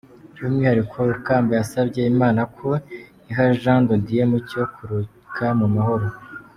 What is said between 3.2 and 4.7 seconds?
iha Jean de Dieu Mucyo